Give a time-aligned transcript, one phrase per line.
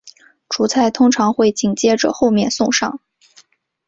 [0.49, 2.99] 主菜通常会紧接着后面送上。